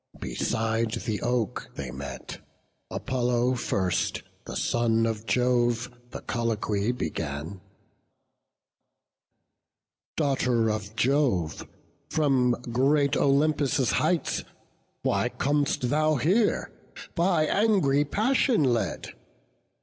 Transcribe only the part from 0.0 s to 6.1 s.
Beside the oak they met; Apollo first, The son of Jove,